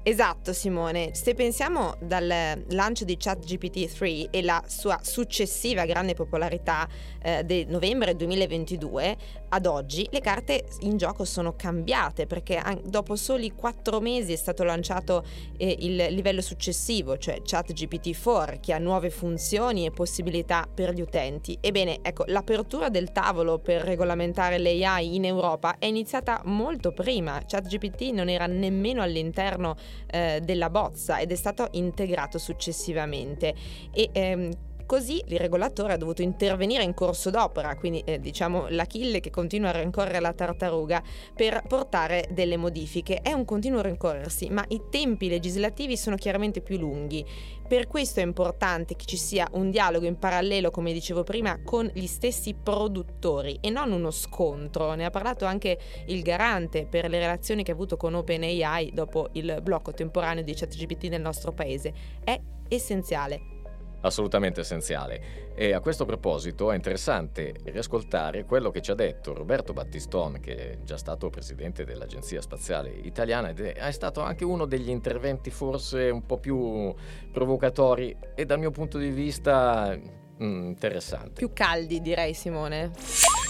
Esatto 0.05 0.51
Simone, 0.51 1.15
se 1.15 1.33
pensiamo 1.33 1.95
dal 2.01 2.61
lancio 2.71 3.05
di 3.05 3.15
ChatGPT 3.15 3.95
3 3.95 4.31
e 4.31 4.41
la 4.41 4.61
sua 4.67 4.99
successiva 5.01 5.85
grande 5.85 6.13
popolarità 6.13 6.85
eh, 7.21 7.45
del 7.45 7.69
novembre 7.69 8.13
2022 8.13 9.15
ad 9.47 9.65
oggi, 9.65 10.05
le 10.11 10.19
carte 10.19 10.65
in 10.81 10.97
gioco 10.97 11.23
sono 11.23 11.55
cambiate 11.55 12.27
perché 12.27 12.61
dopo 12.83 13.15
soli 13.15 13.51
quattro 13.51 14.01
mesi 14.01 14.33
è 14.33 14.35
stato 14.35 14.65
lanciato 14.65 15.23
eh, 15.55 15.77
il 15.79 15.95
livello 16.09 16.41
successivo, 16.41 17.17
cioè 17.17 17.41
ChatGPT 17.41 18.21
4, 18.21 18.57
che 18.59 18.73
ha 18.73 18.79
nuove 18.79 19.09
funzioni 19.09 19.85
e 19.85 19.91
possibilità 19.91 20.67
per 20.71 20.91
gli 20.91 21.01
utenti. 21.01 21.57
Ebbene, 21.61 21.99
ecco, 22.01 22.25
l'apertura 22.27 22.89
del 22.89 23.13
tavolo 23.13 23.57
per 23.59 23.83
regolamentare 23.83 24.59
l'AI 24.59 25.15
in 25.15 25.23
Europa 25.23 25.77
è 25.79 25.85
iniziata 25.85 26.41
molto 26.43 26.91
prima, 26.91 27.41
ChatGPT 27.47 28.11
non 28.11 28.27
era 28.27 28.47
nemmeno 28.47 29.01
all'interno 29.01 29.77
eh, 30.07 30.41
della 30.43 30.69
bozza 30.69 31.19
ed 31.19 31.31
è 31.31 31.35
stato 31.35 31.67
integrato 31.71 32.37
successivamente. 32.37 33.53
E, 33.91 34.09
ehm, 34.11 34.51
Così 34.85 35.23
il 35.27 35.39
regolatore 35.39 35.93
ha 35.93 35.97
dovuto 35.97 36.21
intervenire 36.21 36.83
in 36.83 36.93
corso 36.93 37.29
d'opera, 37.29 37.75
quindi 37.75 38.01
eh, 38.05 38.19
diciamo 38.19 38.67
l'Achille 38.69 39.19
che 39.19 39.29
continua 39.29 39.69
a 39.69 39.79
rincorrere 39.79 40.19
la 40.19 40.33
tartaruga 40.33 41.01
per 41.33 41.63
portare 41.67 42.27
delle 42.31 42.57
modifiche. 42.57 43.21
È 43.21 43.31
un 43.31 43.45
continuo 43.45 43.81
rincorrersi, 43.81 44.49
ma 44.49 44.63
i 44.67 44.81
tempi 44.89 45.29
legislativi 45.29 45.95
sono 45.97 46.15
chiaramente 46.15 46.61
più 46.61 46.77
lunghi. 46.77 47.25
Per 47.65 47.87
questo 47.87 48.19
è 48.19 48.23
importante 48.23 48.95
che 48.95 49.05
ci 49.05 49.17
sia 49.17 49.47
un 49.53 49.71
dialogo 49.71 50.05
in 50.05 50.19
parallelo, 50.19 50.69
come 50.69 50.91
dicevo 50.91 51.23
prima, 51.23 51.59
con 51.63 51.89
gli 51.93 52.05
stessi 52.05 52.53
produttori 52.53 53.57
e 53.61 53.69
non 53.69 53.91
uno 53.91 54.11
scontro. 54.11 54.93
Ne 54.93 55.05
ha 55.05 55.09
parlato 55.09 55.45
anche 55.45 55.79
il 56.07 56.21
garante 56.21 56.85
per 56.85 57.09
le 57.09 57.19
relazioni 57.19 57.63
che 57.63 57.71
ha 57.71 57.73
avuto 57.73 57.97
con 57.97 58.13
OpenAI 58.13 58.91
dopo 58.93 59.29
il 59.33 59.59
blocco 59.63 59.91
temporaneo 59.91 60.43
di 60.43 60.53
ChatGPT 60.53 61.05
nel 61.05 61.21
nostro 61.21 61.53
paese. 61.53 61.93
È 62.23 62.39
essenziale 62.67 63.52
assolutamente 64.03 64.61
essenziale. 64.61 65.51
E 65.55 65.73
a 65.73 65.79
questo 65.79 66.05
proposito 66.05 66.71
è 66.71 66.75
interessante 66.75 67.55
riascoltare 67.65 68.45
quello 68.45 68.71
che 68.71 68.81
ci 68.81 68.91
ha 68.91 68.95
detto 68.95 69.33
Roberto 69.33 69.73
Battiston, 69.73 70.39
che 70.39 70.55
è 70.55 70.77
già 70.83 70.97
stato 70.97 71.29
presidente 71.29 71.83
dell'Agenzia 71.83 72.41
Spaziale 72.41 72.89
Italiana 72.89 73.49
ed 73.49 73.59
è 73.59 73.91
stato 73.91 74.21
anche 74.21 74.45
uno 74.45 74.65
degli 74.65 74.89
interventi 74.89 75.49
forse 75.49 76.09
un 76.09 76.25
po' 76.25 76.37
più 76.37 76.93
provocatori 77.31 78.15
e 78.35 78.45
dal 78.45 78.59
mio 78.59 78.71
punto 78.71 78.97
di 78.97 79.09
vista 79.09 79.95
mm, 79.95 80.67
interessanti. 80.67 81.33
Più 81.33 81.51
caldi 81.53 82.01
direi 82.01 82.33
Simone. 82.33 83.42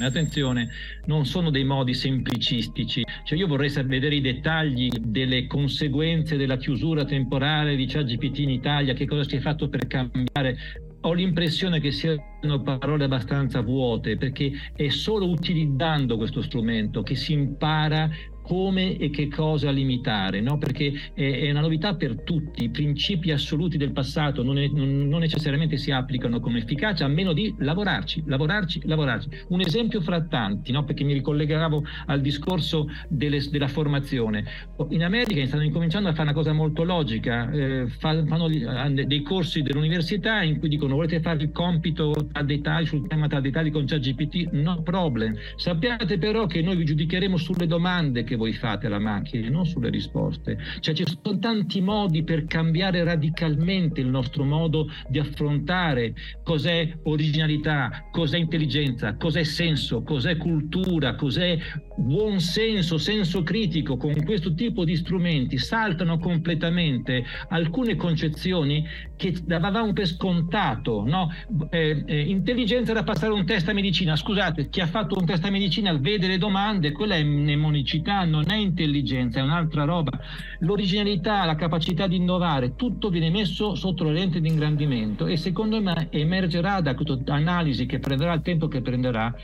Attenzione, 0.00 0.68
non 1.06 1.26
sono 1.26 1.50
dei 1.50 1.64
modi 1.64 1.92
semplicistici, 1.92 3.02
cioè 3.24 3.38
io 3.38 3.48
vorrei 3.48 3.70
vedere 3.84 4.14
i 4.14 4.20
dettagli 4.20 4.88
delle 5.00 5.46
conseguenze 5.46 6.36
della 6.36 6.56
chiusura 6.56 7.04
temporale 7.04 7.74
di 7.74 7.86
ChatGPT 7.86 8.38
in 8.38 8.50
Italia, 8.50 8.94
che 8.94 9.06
cosa 9.06 9.24
si 9.24 9.36
è 9.36 9.40
fatto 9.40 9.68
per 9.68 9.86
cambiare. 9.88 10.56
Ho 11.02 11.12
l'impressione 11.12 11.80
che 11.80 11.90
siano 11.90 12.62
parole 12.62 13.04
abbastanza 13.04 13.60
vuote 13.60 14.16
perché 14.16 14.50
è 14.74 14.88
solo 14.88 15.28
utilizzando 15.28 16.16
questo 16.16 16.42
strumento 16.42 17.02
che 17.02 17.14
si 17.14 17.32
impara 17.32 18.10
come 18.48 18.96
e 18.96 19.10
che 19.10 19.28
cosa 19.28 19.70
limitare, 19.70 20.40
no? 20.40 20.56
perché 20.56 20.90
è, 21.12 21.50
una 21.50 21.60
novità 21.60 21.94
per 21.94 22.22
tutti, 22.22 22.64
i 22.64 22.70
principi 22.70 23.30
assoluti 23.30 23.76
del 23.76 23.92
passato 23.92 24.42
non, 24.42 24.58
è, 24.58 24.68
non, 24.68 25.18
necessariamente 25.18 25.76
si 25.76 25.90
applicano 25.90 26.40
con 26.40 26.56
efficacia, 26.56 27.04
a 27.04 27.08
meno 27.08 27.34
di 27.34 27.54
lavorarci, 27.58 28.22
lavorarci, 28.24 28.80
lavorarci. 28.84 29.28
Un 29.48 29.60
esempio 29.60 30.00
fra 30.00 30.22
tanti, 30.22 30.72
no? 30.72 30.84
perché 30.84 31.04
mi 31.04 31.12
ricollegavo 31.12 31.84
al 32.06 32.22
discorso 32.22 32.88
delle, 33.08 33.46
della 33.50 33.68
formazione. 33.68 34.44
In 34.88 35.04
America 35.04 35.44
stanno 35.46 35.64
incominciando 35.64 36.08
a 36.08 36.12
fare 36.12 36.22
una 36.22 36.32
cosa 36.32 36.54
molto 36.54 36.84
logica, 36.84 37.50
eh, 37.50 37.86
fanno 37.98 38.48
dei 38.48 39.22
corsi 39.22 39.60
dell'università 39.60 40.42
in 40.42 40.58
cui 40.58 40.70
dicono 40.70 40.94
volete 40.94 41.20
fare 41.20 41.42
il 41.42 41.52
compito 41.52 42.14
a 42.32 42.42
dettagli 42.42 42.86
sul 42.86 43.06
tema 43.06 43.26
a 43.28 43.40
dettagli 43.40 43.70
con 43.70 43.84
ChatGPT? 43.84 44.52
No 44.52 44.80
problem. 44.82 45.36
Sappiate 45.56 46.16
però 46.16 46.46
che 46.46 46.62
noi 46.62 46.76
vi 46.76 46.86
giudicheremo 46.86 47.36
sulle 47.36 47.66
domande 47.66 48.24
che 48.24 48.36
voi 48.38 48.54
fate 48.54 48.86
alla 48.86 48.98
macchina, 48.98 49.50
non 49.50 49.66
sulle 49.66 49.90
risposte. 49.90 50.56
Cioè 50.80 50.94
ci 50.94 51.04
sono 51.04 51.38
tanti 51.38 51.82
modi 51.82 52.22
per 52.22 52.46
cambiare 52.46 53.04
radicalmente 53.04 54.00
il 54.00 54.06
nostro 54.06 54.44
modo 54.44 54.90
di 55.08 55.18
affrontare 55.18 56.14
cos'è 56.42 56.98
originalità, 57.02 58.08
cos'è 58.10 58.38
intelligenza, 58.38 59.16
cos'è 59.16 59.42
senso, 59.44 60.02
cos'è 60.02 60.38
cultura, 60.38 61.14
cos'è 61.16 61.58
buon 61.98 62.40
senso, 62.40 62.96
senso 62.96 63.42
critico. 63.42 63.96
Con 63.96 64.14
questo 64.24 64.54
tipo 64.54 64.84
di 64.84 64.96
strumenti 64.96 65.58
saltano 65.58 66.18
completamente 66.18 67.24
alcune 67.48 67.96
concezioni 67.96 68.86
che 69.16 69.34
davamo 69.44 69.92
per 69.92 70.06
scontato. 70.06 71.04
No? 71.04 71.28
Eh, 71.70 72.04
eh, 72.06 72.20
intelligenza 72.20 72.92
da 72.92 73.02
passare 73.02 73.32
un 73.32 73.44
test 73.44 73.68
a 73.68 73.72
medicina. 73.72 74.16
Scusate, 74.16 74.68
chi 74.68 74.80
ha 74.80 74.86
fatto 74.86 75.16
un 75.18 75.26
test 75.26 75.44
a 75.44 75.50
medicina 75.50 75.92
vede 75.92 76.28
le 76.28 76.38
domande, 76.38 76.92
quella 76.92 77.16
è 77.16 77.22
mnemonicità, 77.22 78.24
non 78.28 78.50
è 78.50 78.56
intelligenza, 78.56 79.40
è 79.40 79.42
un'altra 79.42 79.84
roba. 79.84 80.12
L'originalità, 80.60 81.44
la 81.44 81.56
capacità 81.56 82.06
di 82.06 82.16
innovare, 82.16 82.76
tutto 82.76 83.08
viene 83.08 83.30
messo 83.30 83.74
sotto 83.74 84.04
la 84.04 84.12
lente 84.12 84.40
di 84.40 84.48
ingrandimento 84.48 85.26
e 85.26 85.36
secondo 85.36 85.80
me 85.80 86.08
emergerà 86.10 86.80
da 86.80 86.94
questa 86.94 87.34
analisi 87.34 87.86
che 87.86 87.98
prenderà 87.98 88.34
il 88.34 88.42
tempo 88.42 88.68
che 88.68 88.80
prenderà 88.80 89.34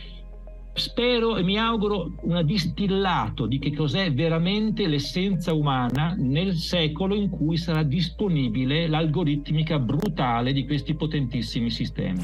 spero 0.75 1.37
e 1.37 1.43
mi 1.43 1.57
auguro 1.57 2.15
un 2.23 2.43
distillato 2.45 3.47
di 3.47 3.59
che 3.59 3.73
cos'è 3.73 4.13
veramente 4.13 4.89
l'essenza 4.89 5.55
umana 5.55 6.15
nel 6.19 6.55
secolo 6.55 7.15
in 7.15 7.31
cui 7.31 7.57
sarà 7.57 7.83
disponibile 7.85 8.89
l'algoritmica 8.89 9.79
brutale 9.79 10.53
di 10.53 10.67
questi 10.67 10.95
potentissimi 10.95 11.71
sistemi. 11.71 12.23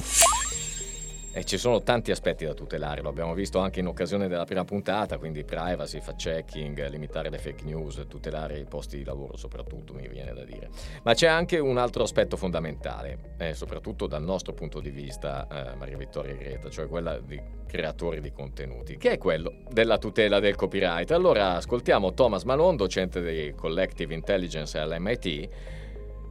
E 1.33 1.45
ci 1.45 1.59
sono 1.59 1.81
tanti 1.83 2.11
aspetti 2.11 2.45
da 2.45 2.55
tutelare, 2.55 3.03
lo 3.03 3.09
abbiamo 3.09 3.35
visto 3.35 3.61
anche 3.61 3.79
in 3.79 3.87
occasione 3.87 4.27
della 4.27 4.45
prima 4.45 4.65
puntata, 4.65 5.17
quindi 5.17 5.45
privacy, 5.45 6.01
fact 6.01 6.19
checking, 6.19 6.89
limitare 6.89 7.31
le 7.31 7.39
fake 7.39 7.63
news, 7.63 8.05
tutelare 8.09 8.59
i 8.59 8.65
posti 8.65 8.97
di 8.97 9.05
lavoro 9.05 9.37
soprattutto, 9.37 9.95
mi 9.95 10.09
viene 10.09 10.33
da 10.33 10.43
dire. 10.43 10.71
Ma 11.05 11.15
c'è 11.15 11.29
anche 11.29 11.61
un 11.61 11.79
altro 11.79 12.03
aspetto 12.03 12.37
fondamentale, 12.37 13.35
eh, 13.39 13.55
soprattutto 13.55 14.09
dal 14.09 14.25
nostro 14.25 14.55
punto 14.55 14.81
di 14.81 14.91
vista, 14.91 15.47
eh, 15.47 15.77
Maria 15.77 15.97
Vittoria 15.97 16.35
Greta, 16.35 16.69
cioè 16.69 16.89
quella 16.89 17.21
di 17.21 17.41
creatori 17.65 18.21
di 18.21 18.33
contenuti, 18.33 18.97
che 18.97 19.13
è 19.13 19.19
quello 19.19 19.53
della 19.71 19.99
tutela 19.99 20.41
del 20.41 20.57
copyright. 20.57 21.13
Allora 21.13 21.55
ascoltiamo 21.55 22.13
Thomas 22.13 22.43
Malone, 22.43 22.77
docente 22.77 23.23
di 23.23 23.55
Collective 23.55 24.13
Intelligence 24.13 24.77
all'MIT, 24.77 25.49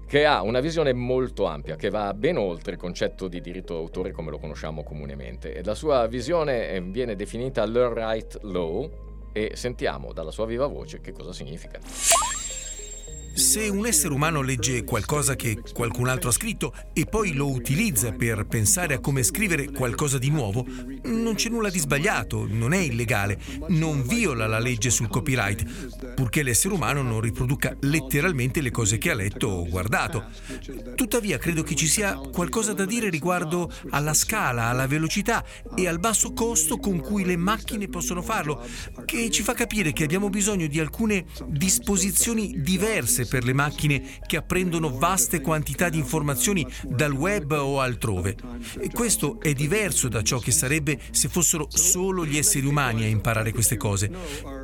che 0.10 0.25
ha 0.25 0.42
una 0.42 0.60
visione 0.60 0.92
molto 0.92 1.46
ampia, 1.46 1.75
che 1.75 1.92
va 1.92 2.16
ben 2.16 2.36
oltre 2.36 2.72
il 2.72 2.80
concetto 2.80 3.28
di 3.28 3.42
diritto 3.42 3.75
d'autore 3.75 4.12
come 4.12 4.32
lo 4.32 4.39
conosciamo 4.39 4.82
comunemente. 4.82 5.54
E 5.54 5.63
la 5.63 5.75
sua 5.75 6.08
visione 6.08 6.70
eh, 6.70 6.82
viene 6.82 7.16
definita 7.16 7.63
Learn 7.63 7.94
Right 7.94 8.39
Law 8.42 8.89
e 9.32 9.51
sentiamo 9.54 10.12
dalla 10.12 10.32
sua 10.32 10.48
viva 10.48 10.66
voce 10.66 11.00
che 11.00 11.12
cosa 11.12 11.32
significa. 11.32 11.80
Se 13.39 13.69
un 13.69 13.86
essere 13.86 14.13
umano 14.13 14.41
legge 14.41 14.84
qualcosa 14.84 15.38
che 15.38 15.62
qualcun 15.74 16.10
altro 16.10 16.27
ha 16.27 16.34
scritto 16.34 16.74
e 16.91 17.05
poi 17.05 17.31
lo 17.31 17.50
utilizza 17.50 18.12
per 18.12 18.46
pensare 18.46 18.96
a 18.96 19.00
come 19.00 19.24
scrivere 19.24 19.72
qualcosa 19.72 20.17
di 20.17 20.29
nuovo, 20.29 20.65
non 21.05 21.36
c'è 21.36 21.48
nulla 21.48 21.69
di 21.69 21.79
sbagliato, 21.79 22.46
non 22.50 22.74
è 22.74 22.79
illegale, 22.79 23.39
non 23.69 24.05
viola 24.05 24.46
la 24.46 24.60
legge 24.60 24.89
sul 24.89 25.08
copyright, 25.08 26.13
purché 26.15 26.43
l'essere 26.43 26.74
umano 26.74 27.01
non 27.01 27.22
riproduca 27.22 27.74
letteralmente 27.79 28.60
le 28.60 28.72
cose 28.72 28.98
che 28.98 29.10
ha 29.10 29.15
letto 29.15 29.48
o 29.48 29.69
guardato. 29.69 30.25
Tuttavia 30.96 31.38
credo 31.38 31.63
che 31.63 31.75
ci 31.75 31.88
sia 31.88 32.15
qualcosa 32.15 32.74
da 32.74 32.84
dire 32.84 33.10
riguardo 33.10 33.72
alla 33.91 34.13
scala, 34.13 34.65
alla 34.65 34.86
velocità 34.86 35.46
e 35.77 35.88
al 35.88 36.00
basso 36.00 36.34
costo 36.34 36.77
con 36.77 37.00
cui 37.00 37.24
le 37.24 37.38
macchine 37.38 37.88
possono 37.88 38.22
farlo, 38.22 38.62
che 39.05 39.29
ci 39.29 39.43
fa 39.43 39.53
capire 39.53 39.93
che 39.93 40.03
abbiamo 40.03 40.27
bisogno 40.27 40.67
di 40.67 40.81
alcune 40.81 41.24
disposizioni 41.48 42.60
diverse 42.60 43.27
per 43.29 43.45
le 43.45 43.53
macchine 43.53 44.19
che 44.25 44.36
apprendono 44.36 44.89
vaste 44.98 45.39
quantità 45.39 45.88
di 45.88 45.98
informazioni 45.98 46.65
dal 46.83 47.13
web 47.13 47.51
o 47.51 47.79
altrove. 47.79 48.36
E 48.79 48.89
questo 48.89 49.39
è 49.39 49.53
diverso 49.53 50.07
da 50.09 50.21
ciò 50.21 50.39
che 50.39 50.51
sarebbe 50.51 51.00
se 51.12 51.29
fossero 51.29 51.67
solo 51.69 52.25
gli 52.25 52.38
esseri 52.38 52.65
umani 52.65 53.03
a 53.03 53.07
imparare 53.07 53.51
queste 53.51 53.77
cose. 53.77 54.12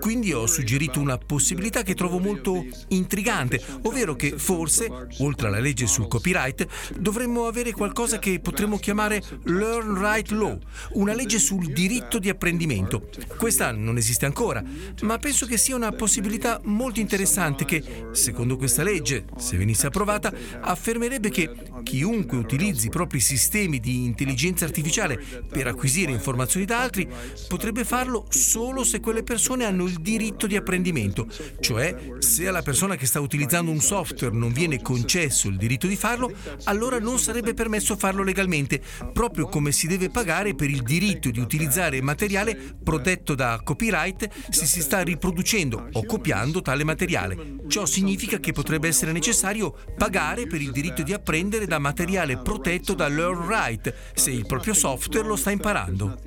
Quindi 0.01 0.33
ho 0.33 0.45
suggerito 0.47 0.99
una 0.99 1.17
possibilità 1.17 1.83
che 1.83 1.93
trovo 1.93 2.19
molto 2.19 2.65
intrigante, 2.89 3.61
ovvero 3.83 4.15
che 4.15 4.37
forse, 4.37 4.89
oltre 5.19 5.47
alla 5.47 5.59
legge 5.59 5.87
sul 5.87 6.07
copyright, 6.07 6.67
dovremmo 6.99 7.47
avere 7.47 7.71
qualcosa 7.71 8.19
che 8.19 8.39
potremmo 8.39 8.77
chiamare 8.77 9.21
Learn 9.43 9.99
Right 9.99 10.29
Law, 10.31 10.59
una 10.93 11.13
legge 11.13 11.39
sul 11.39 11.71
diritto 11.71 12.19
di 12.19 12.29
apprendimento. 12.29 13.09
Questa 13.37 13.71
non 13.71 13.97
esiste 13.97 14.25
ancora, 14.25 14.63
ma 15.01 15.17
penso 15.17 15.45
che 15.45 15.57
sia 15.57 15.75
una 15.75 15.91
possibilità 15.91 16.59
molto 16.63 16.99
interessante 16.99 17.65
che, 17.65 18.07
secondo 18.11 18.54
questa 18.57 18.83
legge, 18.83 19.25
se 19.37 19.57
venisse 19.57 19.87
approvata, 19.87 20.33
affermerebbe 20.61 21.29
che 21.29 21.49
chiunque 21.83 22.37
utilizzi 22.37 22.87
i 22.87 22.89
propri 22.89 23.19
sistemi 23.19 23.79
di 23.79 24.05
intelligenza 24.05 24.65
artificiale 24.65 25.17
per 25.47 25.67
acquisire 25.67 26.11
informazioni 26.11 26.65
da 26.65 26.81
altri 26.81 27.07
potrebbe 27.47 27.83
farlo 27.83 28.25
solo 28.29 28.83
se 28.83 28.99
quelle 28.99 29.23
persone 29.23 29.65
hanno 29.65 29.85
il 29.85 29.99
diritto 29.99 30.47
di 30.47 30.55
apprendimento, 30.55 31.27
cioè 31.59 31.95
se 32.19 32.47
alla 32.47 32.61
persona 32.61 32.95
che 32.95 33.05
sta 33.05 33.19
utilizzando 33.19 33.71
un 33.71 33.81
software 33.81 34.35
non 34.35 34.51
viene 34.51 34.81
concesso 34.81 35.47
il 35.47 35.57
diritto 35.57 35.87
di 35.87 35.95
farlo, 35.95 36.31
allora 36.65 36.99
non 36.99 37.19
sarebbe 37.19 37.53
permesso 37.53 37.95
farlo 37.95 38.23
legalmente, 38.23 38.81
proprio 39.13 39.47
come 39.47 39.71
si 39.71 39.87
deve 39.87 40.09
pagare 40.09 40.55
per 40.55 40.69
il 40.69 40.81
diritto 40.81 41.29
di 41.29 41.39
utilizzare 41.39 42.01
materiale 42.01 42.75
protetto 42.83 43.35
da 43.35 43.61
copyright 43.63 44.29
se 44.49 44.65
si 44.65 44.81
sta 44.81 45.01
riproducendo 45.01 45.89
o 45.93 46.05
copiando 46.05 46.61
tale 46.61 46.83
materiale. 46.83 47.57
Ciò 47.67 47.85
significa 47.85 48.34
che 48.39 48.51
potrebbe 48.51 48.87
essere 48.87 49.11
necessario 49.11 49.75
pagare 49.97 50.47
per 50.47 50.61
il 50.61 50.71
diritto 50.71 51.03
di 51.03 51.13
apprendere 51.13 51.65
da 51.65 51.79
materiale 51.79 52.37
protetto 52.37 52.93
da 52.93 53.07
Learn 53.07 53.47
Right 53.47 53.93
se 54.13 54.31
il 54.31 54.45
proprio 54.45 54.73
software 54.73 55.27
lo 55.27 55.35
sta 55.35 55.51
imparando. 55.51 56.17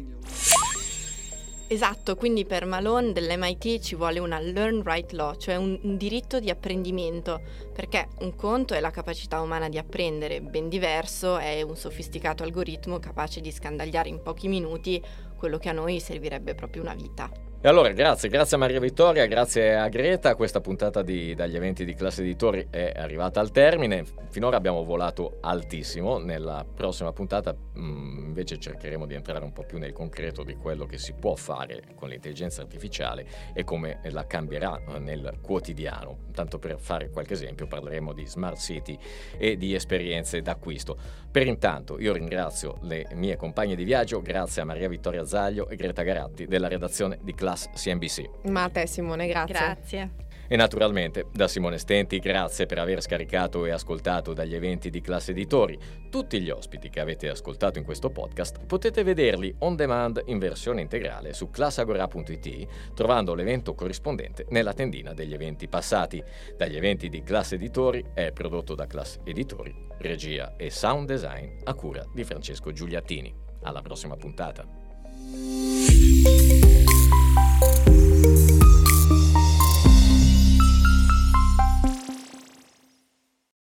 Esatto, 1.71 2.17
quindi 2.17 2.47
per 2.47 2.65
Malone 2.65 3.13
dell'MIT 3.13 3.81
ci 3.81 3.95
vuole 3.95 4.19
una 4.21 4.39
Learn 4.39 4.83
Right 4.83 5.13
Law, 5.13 5.37
cioè 5.37 5.57
un, 5.57 5.79
un, 5.83 5.99
diritto 5.99 6.41
di 6.41 6.49
apprendimento, 6.49 7.43
perché 7.75 8.09
un 8.21 8.35
conto 8.35 8.73
è 8.73 8.81
la 8.81 8.91
capacità 8.91 9.43
umana 9.43 9.69
di 9.69 9.77
apprendere, 9.77 10.41
ben 10.41 10.71
diverso 10.71 11.37
è 11.37 11.61
un 11.61 11.77
sofisticato 11.77 12.43
algoritmo 12.43 12.99
capace 12.99 13.43
di 13.43 13.53
scandagliare 13.53 14.09
in 14.09 14.23
pochi 14.23 14.49
minuti 14.49 14.99
quello 15.37 15.59
che 15.59 15.69
a 15.69 15.73
noi 15.73 16.01
servirebbe 16.01 16.55
proprio 16.55 16.81
una 16.81 16.95
vita. 16.95 17.48
E 17.61 17.67
allora 17.67 17.91
grazie, 17.91 18.29
grazie 18.29 18.55
a 18.55 18.61
Maria 18.61 18.79
Vittoria, 18.79 19.27
grazie 19.27 19.75
a 19.75 19.89
Greta, 19.89 20.37
questa 20.37 20.61
puntata 20.61 21.03
di, 21.03 21.35
dagli 21.35 21.57
eventi 21.57 21.85
di 21.85 21.93
classe 21.93 22.23
editori 22.23 22.69
è 22.71 22.93
arrivata 22.95 23.41
al 23.41 23.51
termine, 23.51 24.05
finora 24.31 24.57
abbiamo 24.57 24.85
volato 24.85 25.39
altissimo, 25.41 26.19
nella 26.19 26.65
prossima 26.73 27.13
puntata 27.13 27.53
mh, 27.53 27.81
mm, 27.81 28.19
invece 28.27 28.61
cercheremo 28.61 29.07
di 29.07 29.15
entrare 29.15 29.45
un 29.45 29.53
po' 29.53 29.65
più 29.65 29.79
nel 29.79 29.93
concreto 29.93 30.45
di 30.45 30.55
quello 30.55 30.87
che 30.87 30.99
si 30.99 31.13
può 31.15 31.35
fare 31.35 31.83
con 31.97 32.09
l'intelligenza 32.09 32.63
artificiale 32.63 33.27
e 33.53 33.65
come 33.65 33.99
la 34.05 34.25
cambierà 34.25 34.81
nel 35.01 35.39
quotidiano. 35.43 36.27
Tanto 36.33 36.61
per 36.61 36.79
fare 36.79 37.11
qualche 37.11 37.33
esempio 37.33 37.67
parleremo 37.67 38.13
di 38.13 38.25
smart 38.25 38.59
city 38.59 38.97
e 39.37 39.57
di 39.57 39.75
esperienze 39.75 40.41
d'acquisto. 40.41 40.97
Per 41.29 41.45
intanto 41.45 41.99
io 41.99 42.13
ringrazio 42.13 42.79
le 42.83 43.09
mie 43.15 43.35
compagne 43.35 43.75
di 43.75 43.83
viaggio, 43.83 44.23
grazie 44.23 44.63
a 44.63 44.65
Maria 44.65 44.89
Vittoria 44.89 45.25
Zaglio 45.25 45.69
e 45.69 45.75
Greta 45.75 46.03
Garatti 46.03 46.47
della 46.47 46.69
redazione 46.69 47.19
di 47.21 47.35
Class 47.49 47.71
CNBC. 47.73 48.49
Ma 48.49 48.65
a 48.65 48.69
te 48.69 48.87
Simone, 48.87 49.27
grazie. 49.27 49.55
Grazie. 49.55 50.11
E 50.51 50.57
naturalmente 50.57 51.27
da 51.33 51.49
Simone 51.49 51.79
Stenti 51.79 52.19
grazie 52.19 52.67
per 52.67 52.79
aver 52.79 53.03
scaricato 53.03 53.65
e 53.67 53.71
ascoltato 53.71 54.33
dagli 54.33 54.55
eventi 54.55 54.91
di 54.91 55.01
Classe 55.01 55.31
Editori. 55.33 55.79
Tutti 56.11 56.41
gli 56.41 56.51
ospiti 56.51 56.89
che 56.91 57.01
avete 57.01 57.29
ascoltato 57.29 57.79
in 57.79 57.85
questo 57.85 58.11
podcast 58.11 58.65
potete 58.67 59.03
vederli 59.03 59.55
on 59.61 59.77
demand 59.77 60.23
in 60.27 60.39
versione 60.39 60.81
integrale 60.81 61.33
su 61.35 61.51
classagora.it 61.51 62.93
trovando 62.95 63.35
l'evento 63.35 63.75
corrispondente 63.75 64.47
nella 64.51 64.73
tendina 64.73 65.13
degli 65.15 65.35
eventi 65.35 65.69
passati. 65.69 66.23
Dagli 66.57 66.77
eventi 66.77 67.09
di 67.09 67.23
Classe 67.23 67.55
Editori 67.55 68.05
è 68.15 68.31
prodotto 68.33 68.75
da 68.75 68.87
Class 68.87 69.19
Editori, 69.25 69.75
regia 69.99 70.55
e 70.57 70.71
sound 70.71 71.07
design 71.07 71.61
a 71.65 71.75
cura 71.75 72.05
di 72.13 72.25
Francesco 72.25 72.73
Giuliattini. 72.73 73.35
Alla 73.63 73.83
prossima 73.83 74.17
puntata. 74.17 74.67